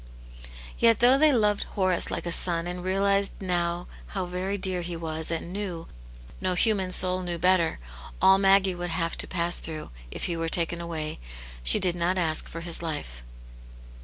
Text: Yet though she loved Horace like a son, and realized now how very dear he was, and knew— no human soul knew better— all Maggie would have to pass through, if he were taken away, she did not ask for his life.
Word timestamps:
Yet 0.79 0.99
though 0.99 1.19
she 1.19 1.31
loved 1.31 1.61
Horace 1.77 2.09
like 2.09 2.25
a 2.25 2.31
son, 2.31 2.65
and 2.65 2.83
realized 2.83 3.39
now 3.39 3.85
how 4.07 4.25
very 4.25 4.57
dear 4.57 4.81
he 4.81 4.95
was, 4.95 5.29
and 5.29 5.53
knew— 5.53 5.85
no 6.41 6.55
human 6.55 6.89
soul 6.89 7.21
knew 7.21 7.37
better— 7.37 7.77
all 8.19 8.39
Maggie 8.39 8.73
would 8.73 8.89
have 8.89 9.15
to 9.19 9.27
pass 9.27 9.59
through, 9.59 9.91
if 10.09 10.23
he 10.25 10.35
were 10.35 10.49
taken 10.49 10.81
away, 10.81 11.19
she 11.61 11.79
did 11.79 11.93
not 11.95 12.17
ask 12.17 12.47
for 12.47 12.61
his 12.61 12.81
life. 12.81 13.21